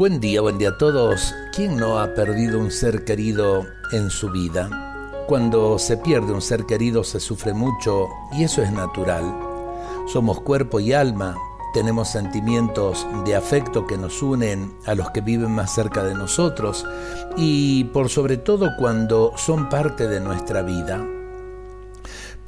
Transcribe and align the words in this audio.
Buen 0.00 0.18
día, 0.18 0.40
buen 0.40 0.56
día 0.56 0.70
a 0.70 0.78
todos. 0.78 1.34
¿Quién 1.54 1.76
no 1.76 1.98
ha 1.98 2.14
perdido 2.14 2.58
un 2.58 2.70
ser 2.70 3.04
querido 3.04 3.66
en 3.92 4.08
su 4.08 4.30
vida? 4.30 4.70
Cuando 5.28 5.78
se 5.78 5.98
pierde 5.98 6.32
un 6.32 6.40
ser 6.40 6.64
querido 6.64 7.04
se 7.04 7.20
sufre 7.20 7.52
mucho 7.52 8.08
y 8.32 8.44
eso 8.44 8.62
es 8.62 8.72
natural. 8.72 9.24
Somos 10.10 10.40
cuerpo 10.40 10.80
y 10.80 10.94
alma, 10.94 11.36
tenemos 11.74 12.08
sentimientos 12.08 13.06
de 13.26 13.36
afecto 13.36 13.86
que 13.86 13.98
nos 13.98 14.22
unen 14.22 14.74
a 14.86 14.94
los 14.94 15.10
que 15.10 15.20
viven 15.20 15.50
más 15.50 15.74
cerca 15.74 16.02
de 16.02 16.14
nosotros 16.14 16.86
y 17.36 17.84
por 17.84 18.08
sobre 18.08 18.38
todo 18.38 18.70
cuando 18.78 19.34
son 19.36 19.68
parte 19.68 20.08
de 20.08 20.20
nuestra 20.20 20.62
vida. 20.62 21.19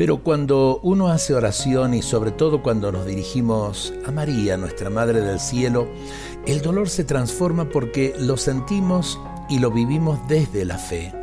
Pero 0.02 0.16
cuando 0.16 0.80
uno 0.82 1.10
hace 1.10 1.32
oración 1.32 1.94
y 1.94 2.02
sobre 2.02 2.32
todo 2.32 2.60
cuando 2.60 2.90
nos 2.90 3.06
dirigimos 3.06 3.94
a 4.04 4.10
María, 4.10 4.56
nuestra 4.56 4.90
Madre 4.90 5.20
del 5.20 5.38
Cielo, 5.38 5.86
el 6.44 6.60
dolor 6.60 6.88
se 6.88 7.04
transforma 7.04 7.68
porque 7.68 8.12
lo 8.18 8.36
sentimos 8.36 9.20
y 9.48 9.60
lo 9.60 9.70
vivimos 9.70 10.18
desde 10.26 10.64
la 10.64 10.76
fe. 10.76 11.14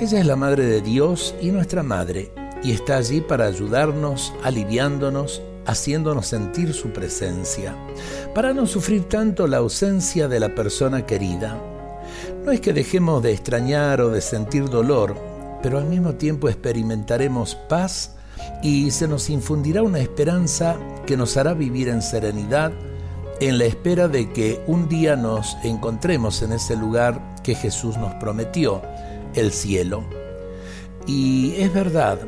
Ella 0.00 0.18
es 0.18 0.26
la 0.26 0.34
Madre 0.34 0.66
de 0.66 0.80
Dios 0.80 1.36
y 1.40 1.52
nuestra 1.52 1.84
Madre, 1.84 2.32
y 2.64 2.72
está 2.72 2.96
allí 2.96 3.20
para 3.20 3.46
ayudarnos, 3.46 4.32
aliviándonos, 4.42 5.40
haciéndonos 5.64 6.26
sentir 6.26 6.74
su 6.74 6.88
presencia, 6.88 7.76
para 8.34 8.52
no 8.52 8.66
sufrir 8.66 9.04
tanto 9.04 9.46
la 9.46 9.58
ausencia 9.58 10.26
de 10.26 10.40
la 10.40 10.52
persona 10.56 11.06
querida. 11.06 11.62
No 12.44 12.50
es 12.50 12.60
que 12.60 12.72
dejemos 12.72 13.22
de 13.22 13.30
extrañar 13.30 14.00
o 14.00 14.10
de 14.10 14.20
sentir 14.20 14.68
dolor, 14.68 15.14
pero 15.64 15.78
al 15.78 15.86
mismo 15.86 16.16
tiempo 16.16 16.50
experimentaremos 16.50 17.54
paz 17.54 18.16
y 18.62 18.90
se 18.90 19.08
nos 19.08 19.30
infundirá 19.30 19.82
una 19.82 19.98
esperanza 19.98 20.76
que 21.06 21.16
nos 21.16 21.38
hará 21.38 21.54
vivir 21.54 21.88
en 21.88 22.02
serenidad, 22.02 22.70
en 23.40 23.56
la 23.56 23.64
espera 23.64 24.06
de 24.06 24.30
que 24.30 24.62
un 24.66 24.90
día 24.90 25.16
nos 25.16 25.56
encontremos 25.64 26.42
en 26.42 26.52
ese 26.52 26.76
lugar 26.76 27.40
que 27.42 27.54
Jesús 27.54 27.96
nos 27.96 28.12
prometió, 28.16 28.82
el 29.34 29.52
cielo. 29.52 30.04
Y 31.06 31.54
es 31.56 31.72
verdad, 31.72 32.18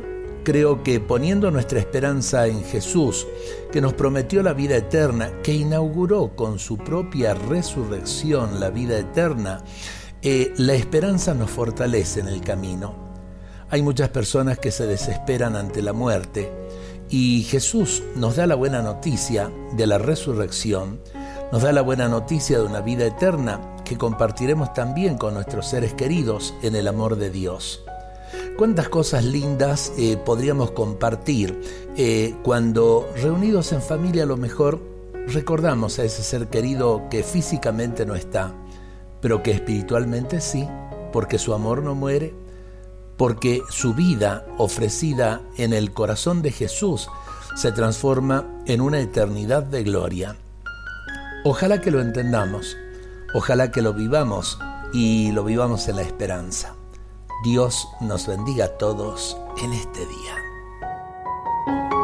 creo 0.43 0.81
que 0.81 0.99
poniendo 0.99 1.51
nuestra 1.51 1.77
esperanza 1.77 2.47
en 2.47 2.63
Jesús, 2.63 3.27
que 3.71 3.81
nos 3.81 3.93
prometió 3.93 4.41
la 4.41 4.53
vida 4.53 4.77
eterna, 4.77 5.29
que 5.43 5.53
inauguró 5.53 6.35
con 6.35 6.57
su 6.57 6.79
propia 6.79 7.35
resurrección 7.35 8.59
la 8.59 8.71
vida 8.71 8.97
eterna, 8.97 9.63
eh, 10.23 10.55
la 10.57 10.73
esperanza 10.73 11.35
nos 11.35 11.51
fortalece 11.51 12.21
en 12.21 12.29
el 12.29 12.41
camino. 12.41 13.06
Hay 13.69 13.81
muchas 13.81 14.09
personas 14.09 14.59
que 14.59 14.71
se 14.71 14.87
desesperan 14.87 15.57
ante 15.57 15.81
la 15.81 15.91
muerte 15.91 16.49
y 17.09 17.43
Jesús 17.43 18.01
nos 18.15 18.37
da 18.37 18.47
la 18.47 18.55
buena 18.55 18.81
noticia 18.81 19.51
de 19.73 19.87
la 19.87 19.97
resurrección, 19.97 21.01
nos 21.51 21.63
da 21.63 21.73
la 21.73 21.81
buena 21.81 22.07
noticia 22.07 22.59
de 22.59 22.65
una 22.65 22.79
vida 22.79 23.05
eterna 23.05 23.59
que 23.83 23.97
compartiremos 23.97 24.73
también 24.73 25.17
con 25.17 25.33
nuestros 25.33 25.67
seres 25.67 25.93
queridos 25.93 26.53
en 26.61 26.75
el 26.75 26.87
amor 26.87 27.17
de 27.17 27.29
Dios. 27.29 27.83
¿Cuántas 28.57 28.87
cosas 28.87 29.25
lindas 29.25 29.91
eh, 29.97 30.15
podríamos 30.15 30.71
compartir 30.71 31.59
eh, 31.97 32.35
cuando 32.43 33.09
reunidos 33.15 33.73
en 33.73 33.81
familia 33.81 34.23
a 34.23 34.27
lo 34.27 34.37
mejor 34.37 34.81
recordamos 35.27 35.99
a 35.99 36.05
ese 36.05 36.23
ser 36.23 36.47
querido 36.47 37.03
que 37.09 37.21
físicamente 37.21 38.05
no 38.05 38.15
está, 38.15 38.53
pero 39.21 39.43
que 39.43 39.51
espiritualmente 39.51 40.39
sí, 40.39 40.67
porque 41.11 41.37
su 41.37 41.53
amor 41.53 41.83
no 41.83 41.95
muere, 41.95 42.33
porque 43.17 43.63
su 43.69 43.93
vida 43.93 44.45
ofrecida 44.57 45.41
en 45.57 45.73
el 45.73 45.91
corazón 45.91 46.41
de 46.41 46.51
Jesús 46.51 47.09
se 47.55 47.71
transforma 47.71 48.45
en 48.65 48.81
una 48.81 48.99
eternidad 48.99 49.63
de 49.63 49.83
gloria. 49.83 50.35
Ojalá 51.43 51.81
que 51.81 51.91
lo 51.91 52.01
entendamos, 52.01 52.77
ojalá 53.33 53.71
que 53.71 53.81
lo 53.81 53.93
vivamos 53.93 54.59
y 54.93 55.31
lo 55.31 55.43
vivamos 55.43 55.87
en 55.87 55.95
la 55.95 56.03
esperanza. 56.03 56.75
Dios 57.43 57.87
nos 58.01 58.27
bendiga 58.27 58.65
a 58.65 58.77
todos 58.77 59.37
en 59.63 59.73
este 59.73 59.99
día. 59.99 61.96